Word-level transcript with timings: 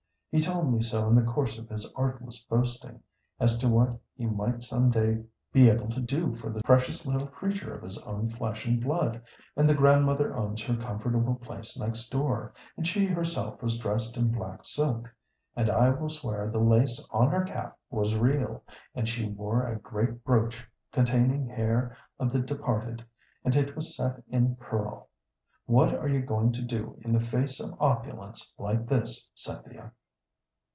He 0.33 0.39
told 0.39 0.71
me 0.71 0.81
so 0.81 1.09
in 1.09 1.15
the 1.15 1.29
course 1.29 1.57
of 1.57 1.67
his 1.67 1.91
artless 1.93 2.41
boasting 2.45 3.01
as 3.37 3.57
to 3.57 3.67
what 3.67 3.97
he 4.15 4.27
might 4.27 4.63
some 4.63 4.89
day 4.89 5.25
be 5.51 5.69
able 5.69 5.89
to 5.89 5.99
do 5.99 6.33
for 6.33 6.49
the 6.49 6.61
precious 6.63 7.05
little 7.05 7.27
creature 7.27 7.73
of 7.75 7.81
his 7.83 7.97
own 8.03 8.29
flesh 8.29 8.65
and 8.65 8.79
blood; 8.81 9.21
and 9.57 9.67
the 9.67 9.73
grandmother 9.73 10.33
owns 10.37 10.63
her 10.63 10.77
comfortable 10.77 11.35
place 11.35 11.77
next 11.77 12.07
door, 12.09 12.53
and 12.77 12.87
she 12.87 13.07
herself 13.07 13.61
was 13.61 13.77
dressed 13.77 14.15
in 14.15 14.31
black 14.31 14.61
silk, 14.63 15.13
and 15.57 15.69
I 15.69 15.89
will 15.89 16.07
swear 16.07 16.49
the 16.49 16.59
lace 16.59 17.05
on 17.11 17.29
her 17.29 17.43
cap 17.43 17.77
was 17.89 18.15
real, 18.15 18.63
and 18.95 19.09
she 19.09 19.27
wore 19.27 19.67
a 19.67 19.79
great 19.79 20.23
brooch 20.23 20.65
containing 20.93 21.45
hair 21.45 21.97
of 22.17 22.31
the 22.31 22.39
departed, 22.39 23.03
and 23.43 23.53
it 23.53 23.75
was 23.75 23.97
set 23.97 24.23
in 24.29 24.55
pearl. 24.55 25.09
What 25.65 25.93
are 25.93 26.07
you 26.07 26.21
going 26.21 26.53
to 26.53 26.61
do 26.61 26.97
in 27.03 27.11
the 27.11 27.19
face 27.19 27.59
of 27.59 27.75
opulence 27.81 28.53
like 28.57 28.87
this, 28.87 29.29
Cynthia?" 29.35 29.91